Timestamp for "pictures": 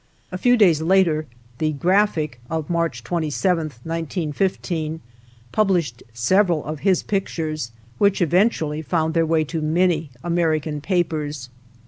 7.03-7.69